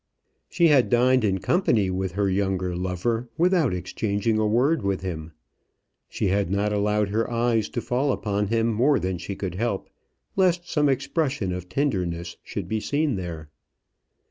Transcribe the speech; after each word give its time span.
She 0.49 0.69
had 0.69 0.89
dined 0.89 1.23
in 1.23 1.37
company 1.41 1.91
with 1.91 2.13
her 2.13 2.27
younger 2.27 2.75
lover 2.75 3.29
without 3.37 3.71
exchanging 3.71 4.39
a 4.39 4.47
word 4.47 4.81
with 4.81 5.01
him. 5.01 5.31
She 6.09 6.29
had 6.29 6.49
not 6.49 6.73
allowed 6.73 7.09
her 7.09 7.29
eyes 7.29 7.69
to 7.69 7.81
fall 7.81 8.11
upon 8.11 8.47
him 8.47 8.65
more 8.73 8.97
than 8.97 9.19
she 9.19 9.35
could 9.35 9.53
help, 9.53 9.91
lest 10.35 10.67
some 10.67 10.89
expression 10.89 11.53
of 11.53 11.69
tenderness 11.69 12.37
should 12.43 12.67
be 12.67 12.79
seen 12.79 13.15
there. 13.15 13.51